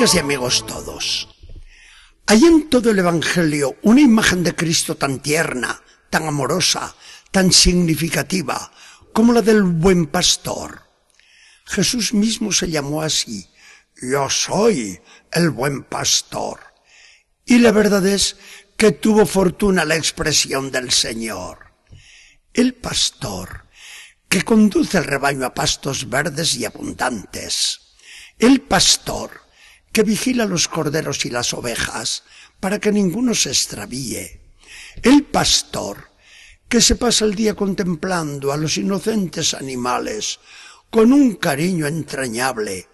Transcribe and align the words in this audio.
Y 0.00 0.18
amigos 0.18 0.64
todos, 0.66 1.28
hay 2.24 2.46
en 2.46 2.70
todo 2.70 2.90
el 2.90 2.98
Evangelio 2.98 3.76
una 3.82 4.00
imagen 4.00 4.42
de 4.42 4.54
Cristo 4.54 4.96
tan 4.96 5.20
tierna, 5.20 5.82
tan 6.08 6.26
amorosa, 6.26 6.96
tan 7.30 7.52
significativa, 7.52 8.72
como 9.12 9.34
la 9.34 9.42
del 9.42 9.62
buen 9.62 10.06
pastor. 10.06 10.80
Jesús 11.66 12.14
mismo 12.14 12.50
se 12.50 12.70
llamó 12.70 13.02
así, 13.02 13.46
yo 14.00 14.30
soy 14.30 14.98
el 15.32 15.50
buen 15.50 15.84
pastor. 15.84 16.60
Y 17.44 17.58
la 17.58 17.70
verdad 17.70 18.06
es 18.06 18.38
que 18.78 18.92
tuvo 18.92 19.26
fortuna 19.26 19.84
la 19.84 19.96
expresión 19.96 20.70
del 20.70 20.92
Señor. 20.92 21.74
El 22.54 22.72
pastor, 22.72 23.66
que 24.30 24.44
conduce 24.44 24.96
el 24.96 25.04
rebaño 25.04 25.44
a 25.44 25.52
pastos 25.52 26.08
verdes 26.08 26.54
y 26.56 26.64
abundantes. 26.64 27.96
El 28.38 28.62
pastor, 28.62 29.49
que 29.92 30.02
vigila 30.02 30.44
los 30.44 30.68
corderos 30.68 31.24
y 31.24 31.30
las 31.30 31.52
ovejas 31.52 32.22
para 32.60 32.78
que 32.78 32.92
ninguno 32.92 33.34
se 33.34 33.50
extravíe. 33.50 34.40
El 35.02 35.24
pastor, 35.24 36.10
que 36.68 36.80
se 36.80 36.96
pasa 36.96 37.24
el 37.24 37.34
día 37.34 37.54
contemplando 37.54 38.52
a 38.52 38.56
los 38.56 38.76
inocentes 38.76 39.54
animales 39.54 40.38
con 40.90 41.12
un 41.12 41.34
cariño 41.34 41.86
entrañable, 41.86 42.88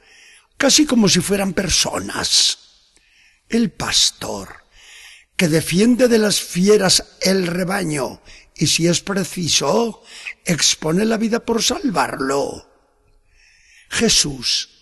casi 0.56 0.86
como 0.86 1.08
si 1.08 1.20
fueran 1.20 1.52
personas. 1.52 2.58
El 3.48 3.70
pastor, 3.70 4.64
que 5.36 5.48
defiende 5.48 6.08
de 6.08 6.18
las 6.18 6.40
fieras 6.40 7.04
el 7.20 7.46
rebaño 7.46 8.22
y 8.54 8.66
si 8.66 8.86
es 8.86 9.00
preciso, 9.00 10.02
expone 10.44 11.04
la 11.04 11.18
vida 11.18 11.44
por 11.44 11.62
salvarlo. 11.62 12.70
Jesús 13.90 14.75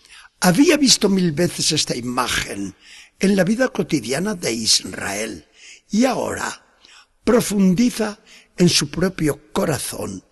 había 0.45 0.77
visto 0.77 1.09
mil 1.09 1.33
veces 1.33 1.73
esta 1.73 1.97
imagen 1.97 2.77
en 3.19 3.35
la 3.35 3.45
vida 3.45 3.69
cotidiana 3.69 4.35
de 4.35 4.53
Israel 4.53 5.49
y 5.91 6.05
ahora 6.05 6.77
profundiza 7.25 8.21
en 8.59 8.69
su 8.69 8.91
propio 8.91 9.51
corazón 9.55 10.23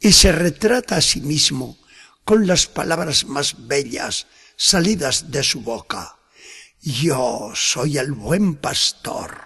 y 0.00 0.10
se 0.10 0.32
retrata 0.32 0.96
a 0.96 1.00
sí 1.00 1.20
mismo 1.20 1.78
con 2.24 2.48
las 2.48 2.66
palabras 2.66 3.26
más 3.26 3.68
bellas 3.68 4.26
salidas 4.56 5.30
de 5.30 5.44
su 5.44 5.60
boca. 5.60 6.18
Yo 6.80 7.52
soy 7.54 7.98
el 7.98 8.10
buen 8.10 8.56
pastor. 8.56 9.40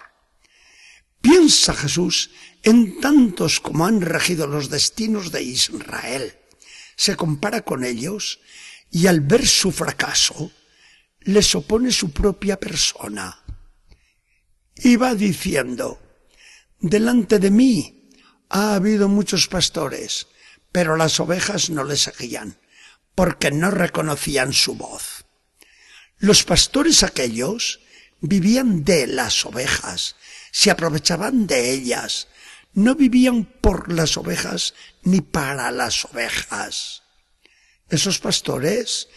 Piensa 1.21 1.75
Jesús 1.75 2.31
en 2.63 2.99
tantos 2.99 3.59
como 3.59 3.85
han 3.85 4.01
regido 4.01 4.47
los 4.47 4.71
destinos 4.71 5.31
de 5.31 5.43
Israel. 5.43 6.35
Se 6.95 7.15
compara 7.15 7.61
con 7.61 7.85
ellos 7.85 8.39
y 8.91 9.07
al 9.07 9.21
ver 9.21 9.47
su 9.47 9.71
fracaso, 9.71 10.51
les 11.21 11.53
opone 11.55 11.91
su 11.91 12.11
propia 12.11 12.59
persona. 12.59 13.43
Y 14.75 14.95
va 14.95 15.13
diciendo, 15.15 15.99
delante 16.79 17.39
de 17.39 17.51
mí 17.51 18.09
ha 18.49 18.75
habido 18.75 19.07
muchos 19.09 19.47
pastores, 19.47 20.27
pero 20.71 20.95
las 20.95 21.19
ovejas 21.19 21.69
no 21.69 21.83
le 21.83 21.97
seguían, 21.97 22.57
porque 23.15 23.51
no 23.51 23.71
reconocían 23.71 24.53
su 24.53 24.75
voz. 24.75 25.25
Los 26.17 26.43
pastores 26.43 27.03
aquellos 27.03 27.81
vivían 28.21 28.83
de 28.83 29.07
las 29.07 29.45
ovejas, 29.45 30.15
se 30.51 30.71
aprovechaban 30.71 31.47
de 31.47 31.71
ellas, 31.71 32.27
no 32.73 32.95
vivían 32.95 33.45
por 33.45 33.91
las 33.91 34.17
ovejas 34.17 34.73
ni 35.03 35.21
para 35.21 35.71
las 35.71 36.05
ovejas. 36.05 37.03
Esos 37.89 38.19
pastores 38.19 39.09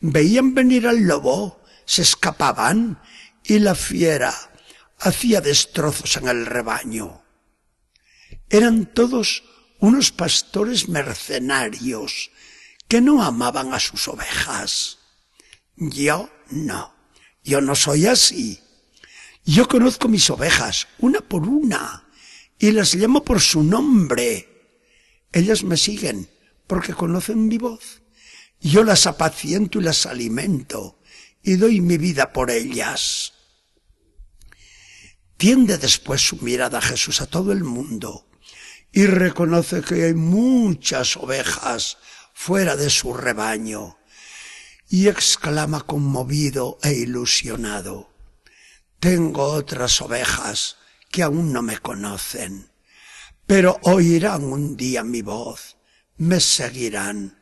veían 0.00 0.54
venir 0.54 0.86
al 0.86 1.00
lobo, 1.00 1.62
se 1.84 2.02
escapaban 2.02 3.00
y 3.44 3.58
la 3.58 3.74
fiera 3.74 4.34
hacía 4.98 5.40
destrozos 5.40 6.16
en 6.16 6.28
el 6.28 6.46
rebaño. 6.46 7.22
Eran 8.50 8.92
todos 8.92 9.44
unos 9.80 10.12
pastores 10.12 10.88
mercenarios 10.88 12.30
que 12.88 13.00
no 13.00 13.22
amaban 13.22 13.72
a 13.72 13.80
sus 13.80 14.08
ovejas. 14.08 14.98
Yo 15.76 16.30
no, 16.50 16.94
yo 17.44 17.60
no 17.60 17.74
soy 17.74 18.06
así. 18.06 18.60
Yo 19.44 19.68
conozco 19.68 20.08
mis 20.08 20.28
ovejas, 20.28 20.88
una 20.98 21.20
por 21.20 21.48
una, 21.48 22.08
y 22.58 22.72
las 22.72 22.94
llamo 22.94 23.24
por 23.24 23.40
su 23.40 23.62
nombre. 23.62 24.82
Ellas 25.32 25.62
me 25.62 25.76
siguen 25.76 26.28
porque 26.66 26.92
conocen 26.92 27.48
mi 27.48 27.56
voz. 27.56 28.02
Yo 28.60 28.84
las 28.84 29.06
apaciento 29.06 29.80
y 29.80 29.82
las 29.82 30.06
alimento 30.06 30.98
y 31.42 31.56
doy 31.56 31.80
mi 31.80 31.96
vida 31.98 32.32
por 32.32 32.50
ellas. 32.50 33.32
Tiende 35.36 35.78
después 35.78 36.20
su 36.20 36.36
mirada 36.38 36.78
a 36.78 36.82
Jesús 36.82 37.20
a 37.20 37.26
todo 37.26 37.52
el 37.52 37.62
mundo 37.62 38.28
y 38.92 39.06
reconoce 39.06 39.82
que 39.82 40.04
hay 40.04 40.14
muchas 40.14 41.16
ovejas 41.16 41.98
fuera 42.34 42.76
de 42.76 42.90
su 42.90 43.14
rebaño 43.14 43.98
y 44.88 45.08
exclama 45.08 45.82
conmovido 45.82 46.78
e 46.82 46.92
ilusionado, 46.92 48.10
tengo 49.00 49.44
otras 49.44 50.00
ovejas 50.00 50.76
que 51.10 51.22
aún 51.22 51.52
no 51.52 51.62
me 51.62 51.78
conocen, 51.78 52.70
pero 53.46 53.78
oirán 53.82 54.44
un 54.44 54.76
día 54.76 55.04
mi 55.04 55.22
voz, 55.22 55.76
me 56.16 56.40
seguirán 56.40 57.37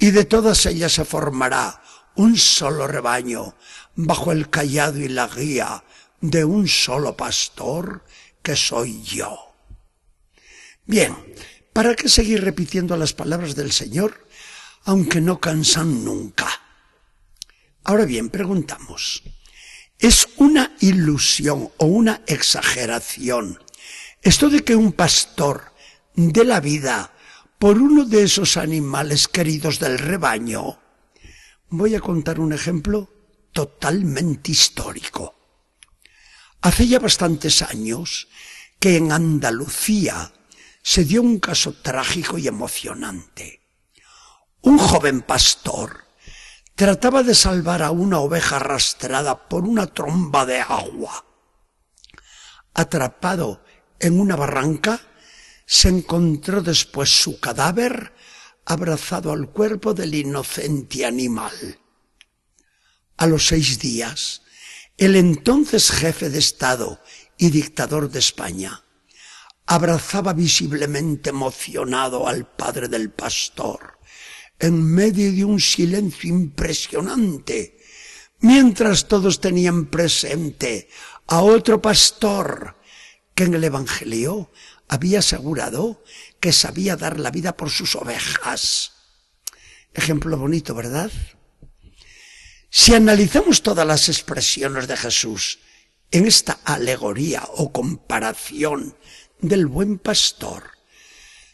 y 0.00 0.10
de 0.10 0.24
todas 0.24 0.66
ellas 0.66 0.92
se 0.92 1.04
formará 1.04 1.80
un 2.16 2.36
solo 2.36 2.88
rebaño 2.88 3.54
bajo 3.94 4.32
el 4.32 4.50
callado 4.50 4.98
y 4.98 5.08
la 5.08 5.28
guía 5.28 5.84
de 6.20 6.44
un 6.44 6.66
solo 6.66 7.16
pastor 7.16 8.04
que 8.42 8.56
soy 8.56 9.02
yo. 9.02 9.54
Bien, 10.86 11.14
¿para 11.72 11.94
qué 11.94 12.08
seguir 12.08 12.42
repitiendo 12.42 12.96
las 12.96 13.12
palabras 13.12 13.54
del 13.54 13.70
Señor, 13.70 14.26
aunque 14.84 15.20
no 15.20 15.38
cansan 15.38 16.04
nunca? 16.04 16.48
Ahora 17.84 18.06
bien, 18.06 18.30
preguntamos, 18.30 19.22
¿es 19.98 20.26
una 20.38 20.74
ilusión 20.80 21.70
o 21.76 21.84
una 21.84 22.22
exageración 22.26 23.58
esto 24.22 24.50
de 24.50 24.62
que 24.62 24.76
un 24.76 24.92
pastor 24.92 25.72
de 26.14 26.44
la 26.44 26.60
vida 26.60 27.12
por 27.60 27.76
uno 27.76 28.06
de 28.06 28.22
esos 28.22 28.56
animales 28.56 29.28
queridos 29.28 29.78
del 29.80 29.98
rebaño, 29.98 30.80
voy 31.68 31.94
a 31.94 32.00
contar 32.00 32.40
un 32.40 32.54
ejemplo 32.54 33.10
totalmente 33.52 34.50
histórico. 34.50 35.34
Hace 36.62 36.88
ya 36.88 36.98
bastantes 36.98 37.60
años 37.60 38.28
que 38.78 38.96
en 38.96 39.12
Andalucía 39.12 40.32
se 40.82 41.04
dio 41.04 41.20
un 41.20 41.38
caso 41.38 41.74
trágico 41.74 42.38
y 42.38 42.48
emocionante. 42.48 43.60
Un 44.62 44.78
joven 44.78 45.20
pastor 45.20 46.06
trataba 46.74 47.22
de 47.22 47.34
salvar 47.34 47.82
a 47.82 47.90
una 47.90 48.20
oveja 48.20 48.56
arrastrada 48.56 49.50
por 49.50 49.64
una 49.64 49.86
tromba 49.86 50.46
de 50.46 50.62
agua. 50.62 51.26
Atrapado 52.72 53.62
en 53.98 54.18
una 54.18 54.34
barranca, 54.34 55.09
se 55.72 55.88
encontró 55.88 56.62
después 56.62 57.22
su 57.22 57.38
cadáver 57.38 58.12
abrazado 58.64 59.30
al 59.30 59.50
cuerpo 59.50 59.94
del 59.94 60.16
inocente 60.16 61.06
animal. 61.06 61.78
A 63.18 63.28
los 63.28 63.46
seis 63.46 63.78
días, 63.78 64.42
el 64.96 65.14
entonces 65.14 65.92
jefe 65.92 66.28
de 66.28 66.40
Estado 66.40 67.00
y 67.38 67.50
dictador 67.50 68.10
de 68.10 68.18
España 68.18 68.82
abrazaba 69.66 70.32
visiblemente 70.32 71.30
emocionado 71.30 72.26
al 72.26 72.48
padre 72.48 72.88
del 72.88 73.10
pastor, 73.10 74.00
en 74.58 74.82
medio 74.82 75.30
de 75.30 75.44
un 75.44 75.60
silencio 75.60 76.30
impresionante, 76.30 77.78
mientras 78.40 79.06
todos 79.06 79.38
tenían 79.38 79.86
presente 79.86 80.88
a 81.28 81.42
otro 81.42 81.80
pastor 81.80 82.74
que 83.36 83.44
en 83.44 83.54
el 83.54 83.62
Evangelio 83.62 84.50
había 84.90 85.20
asegurado 85.20 86.02
que 86.40 86.52
sabía 86.52 86.96
dar 86.96 87.20
la 87.20 87.30
vida 87.30 87.56
por 87.56 87.70
sus 87.70 87.94
ovejas. 87.94 88.90
Ejemplo 89.94 90.36
bonito, 90.36 90.74
¿verdad? 90.74 91.12
Si 92.70 92.92
analizamos 92.92 93.62
todas 93.62 93.86
las 93.86 94.08
expresiones 94.08 94.88
de 94.88 94.96
Jesús 94.96 95.60
en 96.10 96.26
esta 96.26 96.58
alegoría 96.64 97.44
o 97.54 97.70
comparación 97.70 98.96
del 99.40 99.66
buen 99.66 99.96
pastor, 99.96 100.72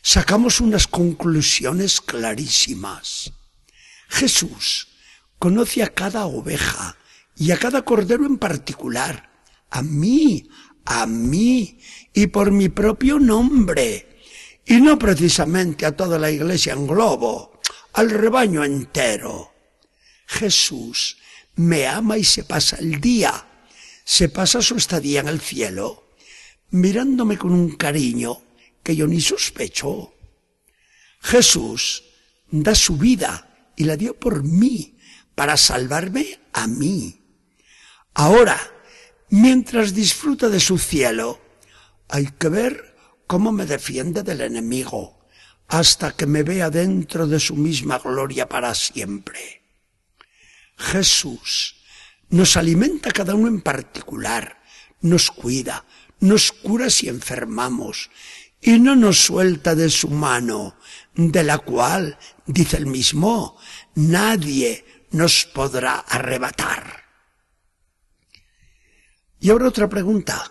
sacamos 0.00 0.62
unas 0.62 0.86
conclusiones 0.86 2.00
clarísimas. 2.00 3.34
Jesús 4.08 4.88
conoce 5.38 5.82
a 5.82 5.92
cada 5.92 6.24
oveja 6.24 6.96
y 7.36 7.50
a 7.50 7.58
cada 7.58 7.82
cordero 7.82 8.24
en 8.24 8.38
particular, 8.38 9.30
a 9.68 9.82
mí, 9.82 10.48
a 10.86 11.06
mí 11.06 11.78
y 12.14 12.28
por 12.28 12.50
mi 12.50 12.68
propio 12.68 13.18
nombre, 13.18 14.20
y 14.64 14.80
no 14.80 14.98
precisamente 14.98 15.84
a 15.84 15.94
toda 15.94 16.18
la 16.18 16.30
iglesia 16.30 16.72
en 16.72 16.86
globo, 16.86 17.60
al 17.92 18.10
rebaño 18.10 18.64
entero. 18.64 19.52
Jesús 20.26 21.18
me 21.56 21.86
ama 21.86 22.16
y 22.18 22.24
se 22.24 22.44
pasa 22.44 22.76
el 22.76 23.00
día, 23.00 23.46
se 24.04 24.28
pasa 24.28 24.62
su 24.62 24.76
estadía 24.76 25.20
en 25.20 25.28
el 25.28 25.40
cielo, 25.40 26.14
mirándome 26.70 27.36
con 27.36 27.52
un 27.52 27.76
cariño 27.76 28.42
que 28.82 28.96
yo 28.96 29.06
ni 29.06 29.20
sospecho. 29.20 30.14
Jesús 31.20 32.04
da 32.50 32.74
su 32.74 32.96
vida 32.96 33.72
y 33.76 33.84
la 33.84 33.96
dio 33.96 34.18
por 34.18 34.42
mí, 34.42 34.96
para 35.34 35.56
salvarme 35.56 36.40
a 36.54 36.66
mí. 36.66 37.20
Ahora, 38.14 38.58
mientras 39.30 39.94
disfruta 39.94 40.48
de 40.48 40.60
su 40.60 40.78
cielo, 40.78 41.40
hay 42.08 42.26
que 42.38 42.48
ver 42.48 42.96
cómo 43.26 43.52
me 43.52 43.66
defiende 43.66 44.22
del 44.22 44.40
enemigo, 44.40 45.26
hasta 45.68 46.12
que 46.12 46.26
me 46.26 46.42
vea 46.42 46.70
dentro 46.70 47.26
de 47.26 47.40
su 47.40 47.56
misma 47.56 47.98
gloria 47.98 48.48
para 48.48 48.74
siempre. 48.74 49.62
Jesús 50.76 51.76
nos 52.28 52.56
alimenta 52.56 53.10
cada 53.10 53.34
uno 53.34 53.48
en 53.48 53.60
particular, 53.60 54.62
nos 55.00 55.30
cuida, 55.30 55.84
nos 56.20 56.52
cura 56.52 56.90
si 56.90 57.08
enfermamos, 57.08 58.10
y 58.60 58.78
no 58.78 58.96
nos 58.96 59.18
suelta 59.18 59.74
de 59.74 59.90
su 59.90 60.08
mano, 60.08 60.76
de 61.14 61.44
la 61.44 61.58
cual, 61.58 62.18
dice 62.46 62.76
el 62.76 62.86
mismo, 62.86 63.58
nadie 63.94 64.84
nos 65.10 65.44
podrá 65.46 65.98
arrebatar. 65.98 67.05
Y 69.40 69.50
ahora 69.50 69.68
otra 69.68 69.88
pregunta. 69.88 70.50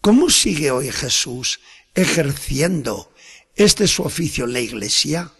¿Cómo 0.00 0.30
sigue 0.30 0.70
hoy 0.70 0.90
Jesús 0.90 1.60
ejerciendo 1.94 3.12
este 3.54 3.86
su 3.86 4.02
oficio 4.02 4.44
en 4.44 4.52
la 4.52 4.60
iglesia? 4.60 5.32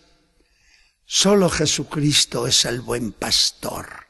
Solo 1.05 1.50
Jesucristo 1.50 2.47
es 2.47 2.64
el 2.64 2.81
buen 2.81 3.12
pastor. 3.12 4.06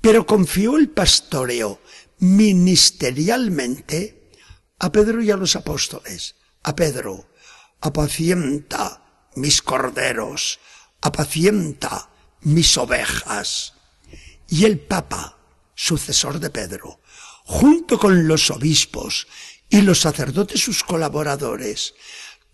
Pero 0.00 0.26
confió 0.26 0.78
el 0.78 0.88
pastoreo 0.88 1.80
ministerialmente 2.18 4.30
a 4.78 4.90
Pedro 4.90 5.22
y 5.22 5.30
a 5.30 5.36
los 5.36 5.54
apóstoles. 5.54 6.36
A 6.62 6.74
Pedro, 6.74 7.28
apacienta 7.80 9.28
mis 9.36 9.60
corderos, 9.60 10.60
apacienta 11.02 12.08
mis 12.40 12.76
ovejas. 12.78 13.74
Y 14.48 14.64
el 14.64 14.78
Papa, 14.78 15.38
sucesor 15.74 16.40
de 16.40 16.50
Pedro, 16.50 17.00
junto 17.44 17.98
con 17.98 18.26
los 18.26 18.50
obispos 18.50 19.28
y 19.68 19.82
los 19.82 20.00
sacerdotes 20.00 20.60
sus 20.60 20.82
colaboradores, 20.82 21.94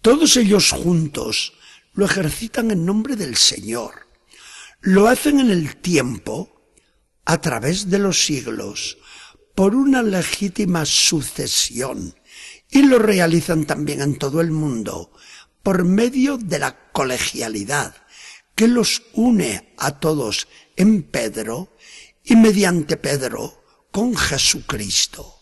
todos 0.03 0.37
ellos 0.37 0.73
juntos 0.73 1.55
lo 1.95 2.05
ejercitan 2.05 2.71
en 2.71 2.85
nombre 2.85 3.17
del 3.17 3.37
Señor. 3.37 4.09
Lo 4.81 5.09
hacen 5.09 5.41
en 5.41 5.51
el 5.51 5.77
tiempo, 5.77 6.73
a 7.25 7.41
través 7.41 7.91
de 7.91 7.99
los 7.99 8.25
siglos, 8.25 8.99
por 9.55 9.75
una 9.75 10.03
legítima 10.03 10.85
sucesión, 10.87 12.15
y 12.71 12.83
lo 12.83 12.99
realizan 12.99 13.67
también 13.67 14.01
en 14.01 14.17
todo 14.17 14.41
el 14.41 14.51
mundo, 14.51 15.13
por 15.63 15.85
medio 15.85 16.39
de 16.39 16.59
la 16.59 16.91
colegialidad, 16.93 17.95
que 18.55 18.69
los 18.69 19.03
une 19.13 19.75
a 19.77 20.01
todos 20.01 20.49
en 20.77 21.03
Pedro 21.03 21.77
y 22.25 22.37
mediante 22.37 22.97
Pedro 22.97 23.60
con 23.91 24.17
Jesucristo. 24.17 25.41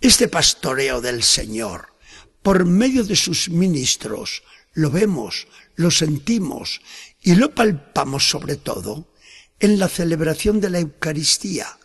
Este 0.00 0.28
pastoreo 0.28 1.00
del 1.00 1.22
Señor, 1.22 1.94
por 2.42 2.64
medio 2.64 3.04
de 3.04 3.16
sus 3.16 3.48
ministros, 3.48 4.42
lo 4.72 4.90
vemos, 4.90 5.46
lo 5.76 5.90
sentimos 5.90 6.80
y 7.20 7.34
lo 7.34 7.54
palpamos 7.54 8.28
sobre 8.28 8.56
todo 8.56 9.12
en 9.60 9.78
la 9.78 9.88
celebración 9.88 10.60
de 10.60 10.70
la 10.70 10.80
Eucaristía, 10.80 11.78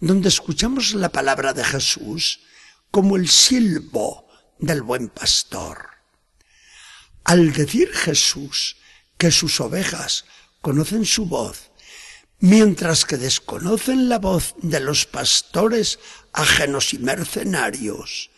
donde 0.00 0.28
escuchamos 0.28 0.94
la 0.94 1.10
palabra 1.10 1.52
de 1.52 1.64
Jesús 1.64 2.40
como 2.90 3.16
el 3.16 3.28
silbo 3.28 4.28
del 4.58 4.82
buen 4.82 5.08
pastor. 5.08 5.88
Al 7.24 7.52
decir 7.52 7.92
Jesús 7.92 8.76
que 9.18 9.30
sus 9.30 9.60
ovejas 9.60 10.24
conocen 10.60 11.04
su 11.04 11.26
voz, 11.26 11.70
mientras 12.40 13.04
que 13.04 13.16
desconocen 13.16 14.08
la 14.08 14.18
voz 14.18 14.54
de 14.62 14.80
los 14.80 15.06
pastores 15.06 15.98
ajenos 16.32 16.92
y 16.92 16.98
mercenarios, 16.98 18.30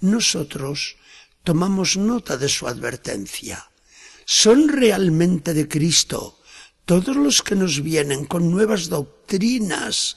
nosotros 0.00 0.96
tomamos 1.42 1.96
nota 1.96 2.36
de 2.36 2.48
su 2.48 2.66
advertencia. 2.66 3.70
Son 4.24 4.68
realmente 4.68 5.54
de 5.54 5.68
Cristo 5.68 6.40
todos 6.84 7.16
los 7.16 7.42
que 7.42 7.54
nos 7.54 7.82
vienen 7.82 8.26
con 8.26 8.50
nuevas 8.50 8.88
doctrinas 8.88 10.16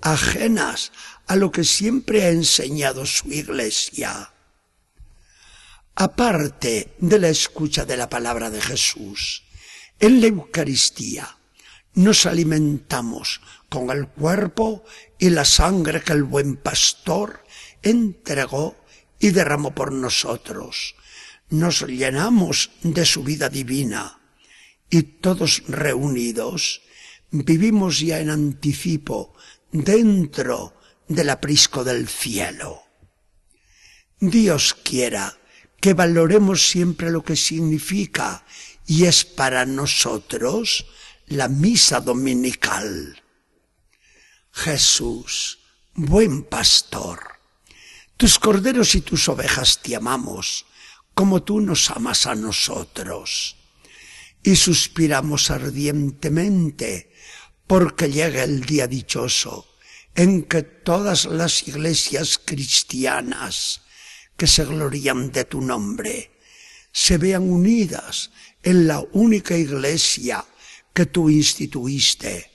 ajenas 0.00 0.92
a 1.26 1.36
lo 1.36 1.50
que 1.50 1.64
siempre 1.64 2.24
ha 2.24 2.30
enseñado 2.30 3.04
su 3.04 3.28
iglesia. 3.28 4.32
Aparte 5.94 6.94
de 6.98 7.18
la 7.18 7.28
escucha 7.28 7.84
de 7.84 7.96
la 7.96 8.08
palabra 8.08 8.50
de 8.50 8.60
Jesús, 8.60 9.44
en 9.98 10.20
la 10.20 10.26
Eucaristía 10.26 11.36
nos 11.96 12.26
alimentamos 12.26 13.40
con 13.68 13.90
el 13.90 14.06
cuerpo 14.06 14.84
y 15.18 15.30
la 15.30 15.44
sangre 15.44 16.02
que 16.02 16.12
el 16.12 16.24
buen 16.24 16.56
pastor 16.56 17.42
entregó 17.82 18.76
y 19.18 19.30
derramó 19.30 19.74
por 19.74 19.92
nosotros. 19.92 20.94
Nos 21.48 21.86
llenamos 21.86 22.70
de 22.82 23.04
su 23.06 23.24
vida 23.24 23.48
divina 23.48 24.20
y 24.90 25.02
todos 25.02 25.62
reunidos 25.68 26.82
vivimos 27.30 28.00
ya 28.00 28.20
en 28.20 28.30
anticipo 28.30 29.34
dentro 29.72 30.74
del 31.08 31.30
aprisco 31.30 31.82
del 31.82 32.08
cielo. 32.08 32.82
Dios 34.20 34.74
quiera 34.74 35.38
que 35.80 35.94
valoremos 35.94 36.68
siempre 36.68 37.10
lo 37.10 37.24
que 37.24 37.36
significa 37.36 38.44
y 38.86 39.04
es 39.04 39.24
para 39.24 39.64
nosotros 39.64 40.86
la 41.26 41.48
misa 41.48 42.00
dominical. 42.00 43.22
Jesús, 44.52 45.58
buen 45.94 46.44
pastor, 46.44 47.20
tus 48.16 48.38
corderos 48.38 48.94
y 48.94 49.00
tus 49.00 49.28
ovejas 49.28 49.80
te 49.82 49.96
amamos, 49.96 50.66
como 51.14 51.42
tú 51.42 51.60
nos 51.60 51.90
amas 51.90 52.26
a 52.26 52.34
nosotros. 52.34 53.56
Y 54.42 54.54
suspiramos 54.56 55.50
ardientemente 55.50 57.12
porque 57.66 58.10
llegue 58.10 58.44
el 58.44 58.64
día 58.64 58.86
dichoso 58.86 59.66
en 60.14 60.44
que 60.44 60.62
todas 60.62 61.24
las 61.24 61.66
iglesias 61.66 62.40
cristianas 62.42 63.82
que 64.36 64.46
se 64.46 64.64
glorían 64.64 65.32
de 65.32 65.44
tu 65.44 65.60
nombre 65.60 66.38
se 66.92 67.18
vean 67.18 67.42
unidas 67.50 68.30
en 68.62 68.86
la 68.86 69.00
única 69.12 69.56
iglesia 69.56 70.44
que 70.96 71.04
tú 71.04 71.28
instituiste, 71.28 72.50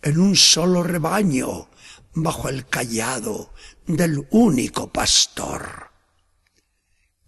en 0.00 0.18
un 0.18 0.34
solo 0.34 0.82
rebaño, 0.82 1.68
bajo 2.14 2.48
el 2.48 2.66
callado 2.66 3.52
del 3.86 4.26
único 4.30 4.90
pastor. 4.90 5.90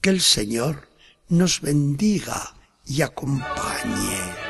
Que 0.01 0.09
el 0.09 0.23
Señor 0.23 0.89
nos 1.29 1.61
bendiga 1.61 2.55
y 2.87 3.03
acompañe. 3.03 4.44